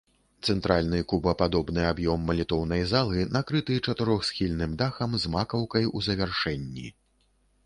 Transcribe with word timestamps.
Цэнтральны 0.51 1.01
кубападобны 1.11 1.83
аб'ём 1.89 2.23
малітоўнай 2.29 2.81
залы 2.93 3.27
накрыты 3.37 3.77
чатырохсхільным 3.85 4.71
дахам 4.81 5.11
з 5.23 5.33
макаўкай 5.37 5.91
у 5.95 6.05
завяршэнні. 6.09 6.87